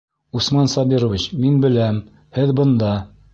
Усман 0.37 0.71
Сабирович, 0.71 1.25
мин 1.43 1.61
беләм, 1.67 2.01
һеҙ 2.39 2.57
бында! 2.63 2.97